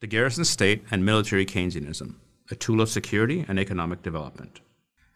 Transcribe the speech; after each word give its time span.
the 0.00 0.06
garrison 0.06 0.44
state 0.44 0.84
and 0.90 1.04
military 1.04 1.46
Keynesianism, 1.46 2.16
a 2.50 2.54
tool 2.54 2.82
of 2.82 2.90
security 2.90 3.46
and 3.48 3.58
economic 3.58 4.02
development. 4.02 4.60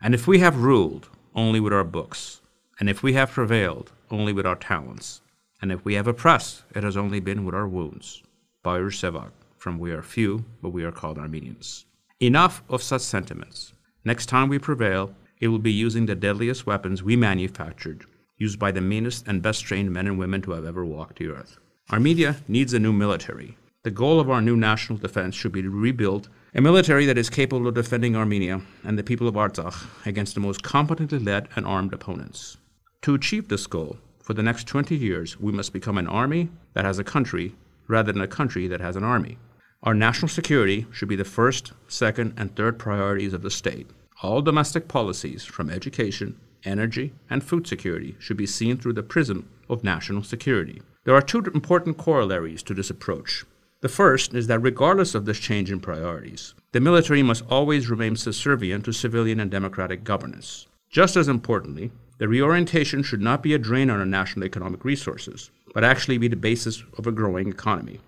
And 0.00 0.14
if 0.14 0.28
we 0.28 0.38
have 0.38 0.62
ruled 0.62 1.08
only 1.34 1.58
with 1.58 1.72
our 1.72 1.82
books, 1.82 2.40
and 2.78 2.88
if 2.88 3.02
we 3.02 3.14
have 3.14 3.32
prevailed 3.32 3.90
only 4.08 4.32
with 4.32 4.46
our 4.46 4.54
talents, 4.54 5.20
and 5.60 5.72
if 5.72 5.84
we 5.84 5.94
have 5.94 6.06
oppressed, 6.06 6.62
it 6.76 6.84
has 6.84 6.96
only 6.96 7.18
been 7.18 7.44
with 7.44 7.56
our 7.56 7.66
wounds. 7.66 8.22
Paruyr 8.64 8.92
Sevak, 8.92 9.32
from 9.56 9.80
We 9.80 9.90
Are 9.90 10.02
Few, 10.02 10.44
but 10.62 10.70
We 10.70 10.84
Are 10.84 10.92
Called 10.92 11.18
Armenians. 11.18 11.86
Enough 12.20 12.62
of 12.68 12.80
such 12.80 13.02
sentiments. 13.02 13.72
Next 14.04 14.26
time 14.26 14.48
we 14.48 14.60
prevail, 14.60 15.12
it 15.40 15.48
will 15.48 15.58
be 15.58 15.72
using 15.72 16.06
the 16.06 16.14
deadliest 16.14 16.66
weapons 16.66 17.02
we 17.02 17.16
manufactured, 17.16 18.04
used 18.36 18.60
by 18.60 18.70
the 18.70 18.80
meanest 18.80 19.26
and 19.26 19.42
best 19.42 19.64
trained 19.64 19.92
men 19.92 20.06
and 20.06 20.20
women 20.20 20.40
to 20.42 20.52
have 20.52 20.64
ever 20.64 20.84
walked 20.84 21.18
the 21.18 21.28
earth. 21.28 21.58
Armenia 21.90 22.36
needs 22.46 22.74
a 22.74 22.78
new 22.78 22.92
military. 22.92 23.56
The 23.88 23.94
goal 23.94 24.20
of 24.20 24.28
our 24.28 24.42
new 24.42 24.54
national 24.54 24.98
defense 24.98 25.34
should 25.34 25.52
be 25.52 25.62
to 25.62 25.70
rebuild 25.70 26.28
a 26.54 26.60
military 26.60 27.06
that 27.06 27.16
is 27.16 27.30
capable 27.30 27.66
of 27.66 27.74
defending 27.74 28.16
Armenia 28.16 28.60
and 28.84 28.98
the 28.98 29.02
people 29.02 29.26
of 29.26 29.34
Artsakh 29.34 29.86
against 30.04 30.34
the 30.34 30.42
most 30.42 30.62
competently 30.62 31.18
led 31.18 31.48
and 31.56 31.64
armed 31.64 31.94
opponents. 31.94 32.58
To 33.00 33.14
achieve 33.14 33.48
this 33.48 33.66
goal, 33.66 33.96
for 34.22 34.34
the 34.34 34.42
next 34.42 34.66
20 34.66 34.94
years, 34.94 35.40
we 35.40 35.52
must 35.52 35.72
become 35.72 35.96
an 35.96 36.06
army 36.06 36.50
that 36.74 36.84
has 36.84 36.98
a 36.98 37.02
country 37.02 37.54
rather 37.86 38.12
than 38.12 38.20
a 38.20 38.28
country 38.28 38.68
that 38.68 38.82
has 38.82 38.94
an 38.94 39.04
army. 39.04 39.38
Our 39.82 39.94
national 39.94 40.28
security 40.28 40.86
should 40.92 41.08
be 41.08 41.16
the 41.16 41.24
first, 41.24 41.72
second, 41.86 42.34
and 42.36 42.54
third 42.54 42.78
priorities 42.78 43.32
of 43.32 43.40
the 43.40 43.50
state. 43.50 43.88
All 44.22 44.42
domestic 44.42 44.86
policies, 44.88 45.46
from 45.46 45.70
education, 45.70 46.38
energy, 46.62 47.14
and 47.30 47.42
food 47.42 47.66
security, 47.66 48.16
should 48.18 48.36
be 48.36 48.44
seen 48.44 48.76
through 48.76 48.92
the 48.92 49.02
prism 49.02 49.48
of 49.70 49.82
national 49.82 50.24
security. 50.24 50.82
There 51.04 51.14
are 51.14 51.22
two 51.22 51.38
important 51.38 51.96
corollaries 51.96 52.62
to 52.64 52.74
this 52.74 52.90
approach. 52.90 53.46
The 53.80 53.88
first 53.88 54.34
is 54.34 54.48
that 54.48 54.58
regardless 54.58 55.14
of 55.14 55.24
this 55.24 55.38
change 55.38 55.70
in 55.70 55.78
priorities, 55.78 56.54
the 56.72 56.80
military 56.80 57.22
must 57.22 57.44
always 57.48 57.88
remain 57.88 58.16
subservient 58.16 58.84
to 58.86 58.92
civilian 58.92 59.38
and 59.38 59.50
democratic 59.50 60.02
governance. 60.02 60.66
Just 60.90 61.16
as 61.16 61.28
importantly, 61.28 61.92
the 62.18 62.26
reorientation 62.26 63.04
should 63.04 63.20
not 63.20 63.40
be 63.40 63.54
a 63.54 63.58
drain 63.58 63.88
on 63.88 64.00
our 64.00 64.06
national 64.06 64.44
economic 64.44 64.84
resources, 64.84 65.52
but 65.74 65.84
actually 65.84 66.18
be 66.18 66.26
the 66.26 66.34
basis 66.34 66.82
of 66.96 67.06
a 67.06 67.12
growing 67.12 67.48
economy. 67.48 68.00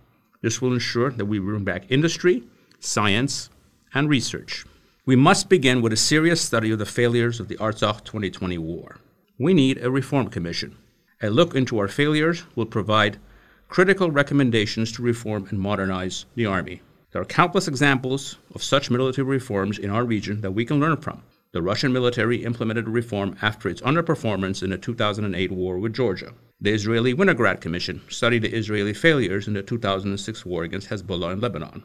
This 0.42 0.60
will 0.60 0.72
ensure 0.72 1.10
that 1.10 1.26
we 1.26 1.38
bring 1.38 1.62
back 1.62 1.84
industry, 1.88 2.42
science, 2.80 3.48
and 3.94 4.08
research. 4.08 4.64
We 5.06 5.14
must 5.14 5.48
begin 5.48 5.82
with 5.82 5.92
a 5.92 5.96
serious 5.96 6.40
study 6.40 6.72
of 6.72 6.80
the 6.80 6.86
failures 6.86 7.38
of 7.38 7.46
the 7.46 7.56
Artsakh 7.58 8.04
2020 8.04 8.58
war. 8.58 8.96
We 9.38 9.54
need 9.54 9.78
a 9.78 9.90
reform 9.90 10.30
commission. 10.30 10.76
A 11.22 11.30
look 11.30 11.54
into 11.54 11.78
our 11.78 11.88
failures 11.88 12.42
will 12.56 12.66
provide 12.66 13.18
critical 13.70 14.10
recommendations 14.10 14.90
to 14.90 15.00
reform 15.00 15.46
and 15.48 15.60
modernize 15.60 16.26
the 16.34 16.44
Army. 16.44 16.82
There 17.12 17.22
are 17.22 17.24
countless 17.24 17.68
examples 17.68 18.36
of 18.52 18.64
such 18.64 18.90
military 18.90 19.24
reforms 19.24 19.78
in 19.78 19.90
our 19.90 20.04
region 20.04 20.40
that 20.40 20.50
we 20.50 20.64
can 20.64 20.80
learn 20.80 20.96
from. 20.96 21.22
The 21.52 21.62
Russian 21.62 21.92
military 21.92 22.44
implemented 22.44 22.88
a 22.88 22.90
reform 22.90 23.36
after 23.40 23.68
its 23.68 23.80
underperformance 23.82 24.64
in 24.64 24.70
the 24.70 24.78
2008 24.78 25.52
war 25.52 25.78
with 25.78 25.94
Georgia. 25.94 26.34
The 26.60 26.72
Israeli 26.72 27.14
Winograd 27.14 27.60
Commission 27.60 28.02
studied 28.08 28.42
the 28.42 28.52
Israeli 28.52 28.92
failures 28.92 29.46
in 29.46 29.54
the 29.54 29.62
2006 29.62 30.44
war 30.44 30.64
against 30.64 30.88
Hezbollah 30.88 31.32
in 31.34 31.40
Lebanon. 31.40 31.84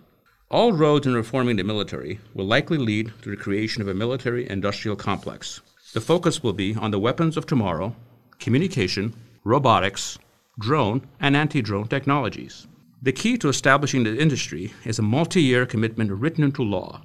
All 0.50 0.74
roads 0.74 1.06
in 1.06 1.14
reforming 1.14 1.58
the 1.58 1.64
military 1.64 2.20
will 2.34 2.46
likely 2.46 2.80
lead 2.80 3.14
to 3.22 3.30
the 3.30 3.38
creation 3.38 3.84
of 3.84 3.88
a 3.88 3.94
military 3.94 4.50
industrial 4.50 4.98
complex. 4.98 5.62
The 5.94 6.02
focus 6.02 6.42
will 6.42 6.54
be 6.54 6.74
on 6.74 6.90
the 6.90 7.00
weapons 7.00 7.38
of 7.38 7.46
tomorrow, 7.46 7.96
communication, 8.40 9.14
robotics, 9.44 10.18
drone, 10.58 11.06
and 11.20 11.36
anti 11.36 11.62
drone 11.62 11.88
technologies. 11.88 12.68
The 13.02 13.12
key 13.12 13.38
to 13.40 13.50
establishing 13.50 14.04
the 14.04 14.18
industry 14.18 14.74
is 14.86 14.98
a 14.98 15.04
multi 15.04 15.42
year 15.42 15.66
commitment 15.66 16.12
written 16.12 16.44
into 16.44 16.64
law. 16.64 17.02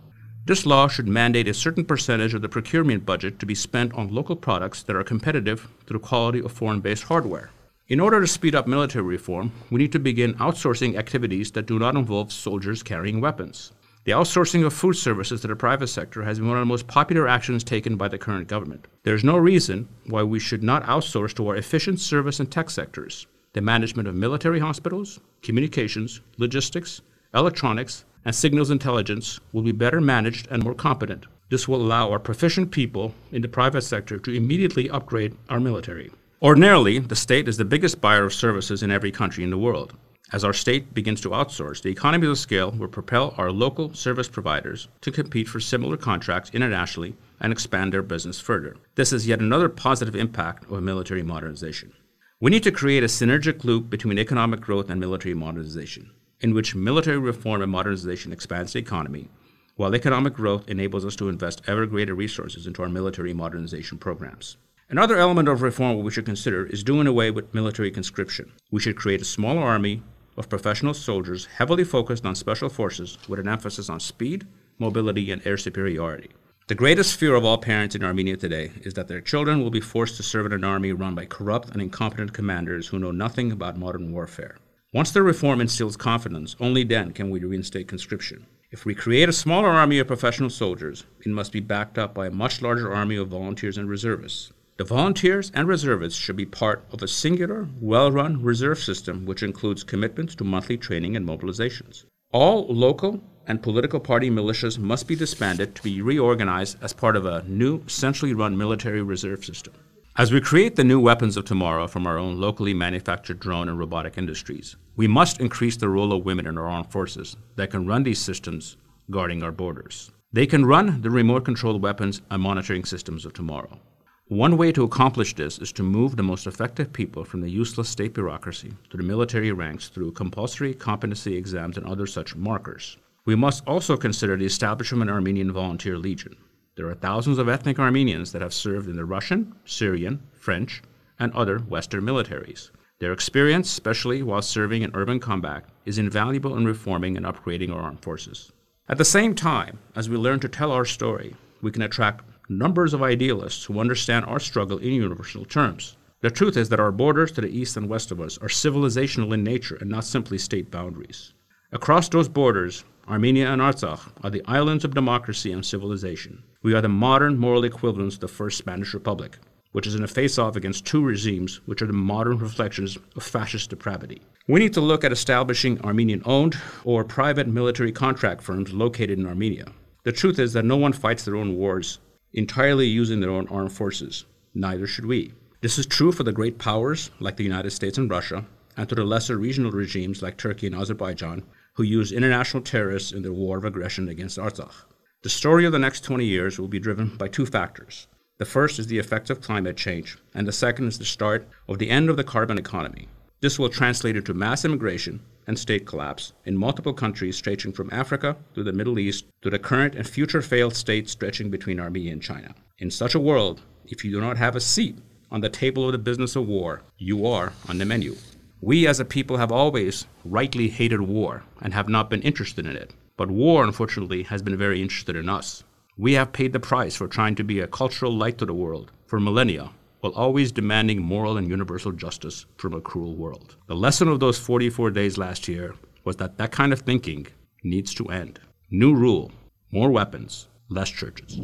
This 0.46 0.64
law 0.64 0.88
should 0.88 1.08
mandate 1.08 1.48
a 1.48 1.54
certain 1.54 1.84
percentage 1.84 2.32
of 2.32 2.42
the 2.42 2.48
procurement 2.48 3.04
budget 3.04 3.38
to 3.40 3.46
be 3.46 3.54
spent 3.54 3.92
on 3.94 4.14
local 4.14 4.36
products 4.36 4.82
that 4.84 4.96
are 4.96 5.04
competitive 5.04 5.68
to 5.86 5.92
the 5.92 5.98
quality 5.98 6.38
of 6.40 6.52
foreign 6.52 6.80
based 6.80 7.04
hardware. 7.04 7.50
In 7.88 7.98
order 7.98 8.20
to 8.20 8.26
speed 8.26 8.54
up 8.54 8.68
military 8.68 9.04
reform, 9.04 9.50
we 9.68 9.78
need 9.78 9.92
to 9.92 9.98
begin 9.98 10.34
outsourcing 10.34 10.96
activities 10.96 11.50
that 11.52 11.66
do 11.66 11.78
not 11.78 11.96
involve 11.96 12.32
soldiers 12.32 12.84
carrying 12.84 13.20
weapons. 13.20 13.72
The 14.04 14.12
outsourcing 14.12 14.64
of 14.64 14.72
food 14.72 14.94
services 14.94 15.40
to 15.40 15.48
the 15.48 15.56
private 15.56 15.88
sector 15.88 16.22
has 16.22 16.38
been 16.38 16.48
one 16.48 16.56
of 16.56 16.62
the 16.62 16.66
most 16.66 16.86
popular 16.86 17.26
actions 17.26 17.64
taken 17.64 17.96
by 17.96 18.08
the 18.08 18.16
current 18.16 18.46
government. 18.46 18.86
There 19.02 19.14
is 19.14 19.24
no 19.24 19.36
reason 19.36 19.88
why 20.06 20.22
we 20.22 20.38
should 20.38 20.62
not 20.62 20.84
outsource 20.84 21.34
to 21.34 21.48
our 21.48 21.56
efficient 21.56 21.98
service 22.00 22.38
and 22.38 22.50
tech 22.50 22.70
sectors 22.70 23.26
the 23.52 23.60
management 23.60 24.06
of 24.06 24.14
military 24.14 24.60
hospitals, 24.60 25.18
communications, 25.42 26.20
logistics, 26.38 27.00
electronics, 27.34 28.04
and 28.24 28.34
signals 28.34 28.70
intelligence 28.70 29.40
will 29.52 29.62
be 29.62 29.72
better 29.72 30.00
managed 30.00 30.46
and 30.50 30.62
more 30.62 30.74
competent. 30.74 31.26
This 31.48 31.66
will 31.66 31.82
allow 31.82 32.12
our 32.12 32.20
proficient 32.20 32.70
people 32.70 33.12
in 33.32 33.42
the 33.42 33.48
private 33.48 33.82
sector 33.82 34.18
to 34.18 34.32
immediately 34.32 34.88
upgrade 34.88 35.36
our 35.48 35.58
military. 35.58 36.12
Ordinarily, 36.40 37.00
the 37.00 37.16
state 37.16 37.48
is 37.48 37.56
the 37.56 37.64
biggest 37.64 38.00
buyer 38.00 38.24
of 38.24 38.32
services 38.32 38.84
in 38.84 38.92
every 38.92 39.10
country 39.10 39.42
in 39.42 39.50
the 39.50 39.58
world. 39.58 39.94
As 40.32 40.44
our 40.44 40.52
state 40.52 40.94
begins 40.94 41.20
to 41.22 41.30
outsource, 41.30 41.82
the 41.82 41.90
economies 41.90 42.30
of 42.30 42.38
scale 42.38 42.70
will 42.70 42.86
propel 42.86 43.34
our 43.36 43.50
local 43.50 43.92
service 43.94 44.28
providers 44.28 44.86
to 45.00 45.10
compete 45.10 45.48
for 45.48 45.58
similar 45.58 45.96
contracts 45.96 46.50
internationally 46.54 47.16
and 47.40 47.52
expand 47.52 47.92
their 47.92 48.02
business 48.02 48.38
further. 48.38 48.76
This 48.94 49.12
is 49.12 49.26
yet 49.26 49.40
another 49.40 49.68
positive 49.68 50.14
impact 50.14 50.70
of 50.70 50.82
military 50.84 51.24
modernization. 51.24 51.92
We 52.42 52.50
need 52.50 52.62
to 52.62 52.72
create 52.72 53.02
a 53.02 53.06
synergic 53.06 53.64
loop 53.64 53.90
between 53.90 54.18
economic 54.18 54.62
growth 54.62 54.88
and 54.88 54.98
military 54.98 55.34
modernization, 55.34 56.10
in 56.40 56.54
which 56.54 56.74
military 56.74 57.18
reform 57.18 57.60
and 57.60 57.70
modernization 57.70 58.32
expands 58.32 58.72
the 58.72 58.78
economy, 58.78 59.28
while 59.76 59.94
economic 59.94 60.32
growth 60.32 60.66
enables 60.66 61.04
us 61.04 61.16
to 61.16 61.28
invest 61.28 61.60
ever 61.66 61.84
greater 61.84 62.14
resources 62.14 62.66
into 62.66 62.80
our 62.80 62.88
military 62.88 63.34
modernization 63.34 63.98
programs. 63.98 64.56
Another 64.88 65.18
element 65.18 65.50
of 65.50 65.60
reform 65.60 66.02
we 66.02 66.10
should 66.10 66.24
consider 66.24 66.64
is 66.64 66.82
doing 66.82 67.06
away 67.06 67.30
with 67.30 67.52
military 67.52 67.90
conscription. 67.90 68.50
We 68.70 68.80
should 68.80 68.96
create 68.96 69.20
a 69.20 69.26
small 69.26 69.58
army 69.58 70.02
of 70.38 70.48
professional 70.48 70.94
soldiers 70.94 71.44
heavily 71.44 71.84
focused 71.84 72.24
on 72.24 72.34
special 72.34 72.70
forces 72.70 73.18
with 73.28 73.38
an 73.38 73.48
emphasis 73.48 73.90
on 73.90 74.00
speed, 74.00 74.46
mobility, 74.78 75.30
and 75.30 75.46
air 75.46 75.58
superiority. 75.58 76.30
The 76.70 76.76
greatest 76.76 77.16
fear 77.18 77.34
of 77.34 77.44
all 77.44 77.58
parents 77.58 77.96
in 77.96 78.04
Armenia 78.04 78.36
today 78.36 78.70
is 78.82 78.94
that 78.94 79.08
their 79.08 79.20
children 79.20 79.60
will 79.60 79.72
be 79.72 79.80
forced 79.80 80.16
to 80.18 80.22
serve 80.22 80.46
in 80.46 80.52
an 80.52 80.62
army 80.62 80.92
run 80.92 81.16
by 81.16 81.26
corrupt 81.26 81.70
and 81.70 81.82
incompetent 81.82 82.32
commanders 82.32 82.86
who 82.86 83.00
know 83.00 83.10
nothing 83.10 83.50
about 83.50 83.76
modern 83.76 84.12
warfare. 84.12 84.56
Once 84.92 85.10
the 85.10 85.20
reform 85.20 85.60
instills 85.60 85.96
confidence, 85.96 86.54
only 86.60 86.84
then 86.84 87.10
can 87.10 87.28
we 87.28 87.40
reinstate 87.40 87.88
conscription. 87.88 88.46
If 88.70 88.84
we 88.84 88.94
create 88.94 89.28
a 89.28 89.32
smaller 89.32 89.70
army 89.70 89.98
of 89.98 90.06
professional 90.06 90.48
soldiers, 90.48 91.06
it 91.26 91.32
must 91.32 91.50
be 91.50 91.58
backed 91.58 91.98
up 91.98 92.14
by 92.14 92.28
a 92.28 92.30
much 92.30 92.62
larger 92.62 92.94
army 92.94 93.16
of 93.16 93.26
volunteers 93.26 93.76
and 93.76 93.88
reservists. 93.88 94.52
The 94.76 94.84
volunteers 94.84 95.50
and 95.52 95.66
reservists 95.66 96.20
should 96.20 96.36
be 96.36 96.46
part 96.46 96.84
of 96.92 97.02
a 97.02 97.08
singular, 97.08 97.68
well 97.80 98.12
run 98.12 98.44
reserve 98.44 98.78
system 98.78 99.26
which 99.26 99.42
includes 99.42 99.82
commitments 99.82 100.36
to 100.36 100.44
monthly 100.44 100.76
training 100.76 101.16
and 101.16 101.26
mobilizations. 101.26 102.04
All 102.32 102.72
local 102.72 103.20
and 103.50 103.60
political 103.60 103.98
party 103.98 104.30
militias 104.30 104.78
must 104.78 105.08
be 105.08 105.16
disbanded 105.16 105.74
to 105.74 105.82
be 105.82 106.00
reorganized 106.00 106.80
as 106.84 106.92
part 106.92 107.16
of 107.16 107.26
a 107.26 107.42
new, 107.48 107.82
centrally 107.88 108.32
run 108.32 108.56
military 108.56 109.02
reserve 109.02 109.44
system. 109.44 109.74
As 110.16 110.32
we 110.32 110.40
create 110.40 110.76
the 110.76 110.84
new 110.84 111.00
weapons 111.00 111.36
of 111.36 111.46
tomorrow 111.46 111.88
from 111.88 112.06
our 112.06 112.16
own 112.16 112.40
locally 112.40 112.72
manufactured 112.72 113.40
drone 113.40 113.68
and 113.68 113.76
robotic 113.76 114.16
industries, 114.16 114.76
we 114.94 115.08
must 115.08 115.40
increase 115.40 115.76
the 115.76 115.88
role 115.88 116.12
of 116.12 116.24
women 116.24 116.46
in 116.46 116.56
our 116.56 116.68
armed 116.68 116.92
forces 116.92 117.36
that 117.56 117.72
can 117.72 117.88
run 117.88 118.04
these 118.04 118.20
systems 118.20 118.76
guarding 119.10 119.42
our 119.42 119.50
borders. 119.50 120.12
They 120.32 120.46
can 120.46 120.64
run 120.64 121.02
the 121.02 121.10
remote 121.10 121.44
controlled 121.44 121.82
weapons 121.82 122.22
and 122.30 122.40
monitoring 122.40 122.84
systems 122.84 123.26
of 123.26 123.32
tomorrow. 123.32 123.80
One 124.28 124.56
way 124.56 124.70
to 124.70 124.84
accomplish 124.84 125.34
this 125.34 125.58
is 125.58 125.72
to 125.72 125.82
move 125.82 126.14
the 126.14 126.22
most 126.22 126.46
effective 126.46 126.92
people 126.92 127.24
from 127.24 127.40
the 127.40 127.50
useless 127.50 127.88
state 127.88 128.14
bureaucracy 128.14 128.74
to 128.90 128.96
the 128.96 129.02
military 129.02 129.50
ranks 129.50 129.88
through 129.88 130.12
compulsory 130.12 130.72
competency 130.72 131.36
exams 131.36 131.76
and 131.76 131.84
other 131.84 132.06
such 132.06 132.36
markers. 132.36 132.96
We 133.30 133.36
must 133.36 133.64
also 133.64 133.96
consider 133.96 134.36
the 134.36 134.44
establishment 134.44 135.02
of 135.02 135.08
an 135.08 135.14
Armenian 135.14 135.52
Volunteer 135.52 135.96
Legion. 135.96 136.34
There 136.74 136.88
are 136.88 136.96
thousands 136.96 137.38
of 137.38 137.48
ethnic 137.48 137.78
Armenians 137.78 138.32
that 138.32 138.42
have 138.42 138.52
served 138.52 138.88
in 138.88 138.96
the 138.96 139.04
Russian, 139.04 139.54
Syrian, 139.64 140.20
French, 140.32 140.82
and 141.20 141.32
other 141.32 141.60
Western 141.60 142.02
militaries. 142.02 142.72
Their 142.98 143.12
experience, 143.12 143.70
especially 143.70 144.24
while 144.24 144.42
serving 144.42 144.82
in 144.82 144.90
urban 144.94 145.20
combat, 145.20 145.64
is 145.84 145.96
invaluable 145.96 146.56
in 146.56 146.64
reforming 146.64 147.16
and 147.16 147.24
upgrading 147.24 147.72
our 147.72 147.80
armed 147.80 148.02
forces. 148.02 148.50
At 148.88 148.98
the 148.98 149.04
same 149.04 149.36
time, 149.36 149.78
as 149.94 150.08
we 150.08 150.16
learn 150.16 150.40
to 150.40 150.48
tell 150.48 150.72
our 150.72 150.84
story, 150.84 151.36
we 151.62 151.70
can 151.70 151.82
attract 151.82 152.24
numbers 152.48 152.94
of 152.94 153.04
idealists 153.04 153.62
who 153.62 153.78
understand 153.78 154.24
our 154.24 154.40
struggle 154.40 154.78
in 154.78 154.92
universal 154.92 155.44
terms. 155.44 155.96
The 156.20 156.32
truth 156.32 156.56
is 156.56 156.68
that 156.70 156.80
our 156.80 156.90
borders 156.90 157.30
to 157.30 157.42
the 157.42 157.56
east 157.56 157.76
and 157.76 157.88
west 157.88 158.10
of 158.10 158.20
us 158.20 158.38
are 158.38 158.48
civilizational 158.48 159.32
in 159.32 159.44
nature 159.44 159.78
and 159.80 159.88
not 159.88 160.02
simply 160.02 160.36
state 160.36 160.72
boundaries. 160.72 161.32
Across 161.72 162.08
those 162.08 162.28
borders, 162.28 162.82
Armenia 163.10 163.52
and 163.52 163.60
Artsakh 163.60 164.12
are 164.22 164.30
the 164.30 164.44
islands 164.46 164.84
of 164.84 164.94
democracy 164.94 165.50
and 165.50 165.66
civilization. 165.66 166.44
We 166.62 166.74
are 166.74 166.80
the 166.80 166.88
modern 166.88 167.36
moral 167.38 167.64
equivalents 167.64 168.14
of 168.14 168.20
the 168.20 168.28
First 168.28 168.56
Spanish 168.56 168.94
Republic. 168.94 169.36
which 169.72 169.86
is 169.86 169.94
in 169.94 170.02
a 170.02 170.08
face 170.08 170.38
off 170.38 170.56
against 170.56 170.84
two 170.84 171.02
regimes 171.02 171.60
which 171.66 171.80
are 171.80 171.86
the 171.86 171.92
modern 171.92 172.38
reflections 172.38 172.98
of 173.16 173.22
fascist 173.22 173.70
depravity. 173.70 174.20
We 174.48 174.58
need 174.60 174.74
to 174.74 174.80
look 174.80 175.04
at 175.04 175.12
establishing 175.12 175.80
Armenian 175.82 176.22
owned 176.24 176.56
or 176.84 177.04
private 177.04 177.46
military 177.46 177.92
contract 177.92 178.42
firms 178.42 178.72
located 178.72 179.18
in 179.18 179.26
Armenia. 179.26 179.66
The 180.04 180.12
truth 180.12 180.38
is 180.38 180.52
that 180.54 180.64
no 180.64 180.76
one 180.76 180.92
fights 180.92 181.24
their 181.24 181.36
own 181.36 181.56
wars 181.56 181.98
entirely 182.32 182.86
using 182.86 183.20
their 183.20 183.30
own 183.30 183.46
armed 183.48 183.72
forces. 183.72 184.24
Neither 184.54 184.86
should 184.86 185.06
we. 185.06 185.32
This 185.60 185.78
is 185.78 185.86
true 185.86 186.12
for 186.12 186.22
the 186.22 186.32
great 186.32 186.58
powers 186.58 187.10
like 187.20 187.36
the 187.36 187.44
United 187.44 187.70
States 187.70 187.98
and 187.98 188.10
Russia, 188.10 188.44
and 188.76 188.88
to 188.88 188.94
the 188.94 189.04
lesser 189.04 189.36
regional 189.36 189.70
regimes 189.72 190.22
like 190.22 190.36
Turkey 190.36 190.66
and 190.66 190.76
Azerbaijan, 190.76 191.42
who 191.80 191.86
use 191.86 192.12
international 192.12 192.62
terrorists 192.62 193.10
in 193.10 193.22
their 193.22 193.32
war 193.32 193.56
of 193.56 193.64
aggression 193.64 194.06
against 194.10 194.36
Artsakh. 194.36 194.84
The 195.22 195.30
story 195.30 195.64
of 195.64 195.72
the 195.72 195.78
next 195.78 196.04
20 196.04 196.26
years 196.26 196.58
will 196.58 196.68
be 196.68 196.78
driven 196.78 197.16
by 197.16 197.28
two 197.28 197.46
factors. 197.46 198.06
The 198.36 198.44
first 198.44 198.78
is 198.78 198.88
the 198.88 198.98
effects 198.98 199.30
of 199.30 199.40
climate 199.40 199.78
change, 199.78 200.18
and 200.34 200.46
the 200.46 200.52
second 200.52 200.88
is 200.88 200.98
the 200.98 201.06
start 201.06 201.48
of 201.68 201.78
the 201.78 201.88
end 201.88 202.10
of 202.10 202.18
the 202.18 202.22
carbon 202.22 202.58
economy. 202.58 203.08
This 203.40 203.58
will 203.58 203.70
translate 203.70 204.14
into 204.14 204.34
mass 204.34 204.62
immigration 204.62 205.20
and 205.46 205.58
state 205.58 205.86
collapse 205.86 206.34
in 206.44 206.54
multiple 206.54 206.92
countries 206.92 207.38
stretching 207.38 207.72
from 207.72 207.88
Africa 207.90 208.36
to 208.54 208.62
the 208.62 208.74
Middle 208.74 208.98
East 208.98 209.24
to 209.40 209.48
the 209.48 209.58
current 209.58 209.94
and 209.94 210.06
future 210.06 210.42
failed 210.42 210.76
states 210.76 211.12
stretching 211.12 211.48
between 211.48 211.80
Armenia 211.80 212.12
and 212.12 212.22
China. 212.22 212.54
In 212.78 212.90
such 212.90 213.14
a 213.14 213.18
world, 213.18 213.62
if 213.86 214.04
you 214.04 214.10
do 214.10 214.20
not 214.20 214.36
have 214.36 214.54
a 214.54 214.60
seat 214.60 214.98
on 215.30 215.40
the 215.40 215.48
table 215.48 215.86
of 215.86 215.92
the 215.92 215.98
business 215.98 216.36
of 216.36 216.46
war, 216.46 216.82
you 216.98 217.26
are 217.26 217.54
on 217.70 217.78
the 217.78 217.86
menu. 217.86 218.16
We 218.62 218.86
as 218.86 219.00
a 219.00 219.06
people 219.06 219.38
have 219.38 219.50
always 219.50 220.06
rightly 220.24 220.68
hated 220.68 221.00
war 221.00 221.44
and 221.62 221.72
have 221.72 221.88
not 221.88 222.10
been 222.10 222.20
interested 222.20 222.66
in 222.66 222.76
it. 222.76 222.94
But 223.16 223.30
war, 223.30 223.64
unfortunately, 223.64 224.22
has 224.24 224.42
been 224.42 224.56
very 224.58 224.82
interested 224.82 225.16
in 225.16 225.30
us. 225.30 225.64
We 225.96 226.12
have 226.12 226.32
paid 226.32 226.52
the 226.52 226.60
price 226.60 226.94
for 226.94 227.08
trying 227.08 227.36
to 227.36 227.44
be 227.44 227.60
a 227.60 227.66
cultural 227.66 228.12
light 228.12 228.36
to 228.38 228.46
the 228.46 228.54
world 228.54 228.92
for 229.06 229.18
millennia, 229.18 229.70
while 230.00 230.12
always 230.12 230.52
demanding 230.52 231.02
moral 231.02 231.38
and 231.38 231.48
universal 231.48 231.92
justice 231.92 232.44
from 232.58 232.74
a 232.74 232.80
cruel 232.80 233.16
world. 233.16 233.56
The 233.66 233.74
lesson 233.74 234.08
of 234.08 234.20
those 234.20 234.38
44 234.38 234.90
days 234.90 235.16
last 235.16 235.48
year 235.48 235.74
was 236.04 236.16
that 236.16 236.36
that 236.36 236.52
kind 236.52 236.72
of 236.72 236.80
thinking 236.80 237.28
needs 237.64 237.94
to 237.94 238.06
end. 238.06 238.40
New 238.70 238.94
rule 238.94 239.32
more 239.72 239.90
weapons, 239.90 240.48
less 240.68 240.90
churches. 240.90 241.40